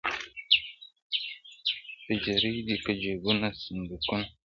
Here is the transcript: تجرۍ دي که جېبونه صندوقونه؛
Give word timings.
تجرۍ 2.05 2.57
دي 2.67 2.75
که 2.83 2.91
جېبونه 3.01 3.47
صندوقونه؛ 3.61 4.27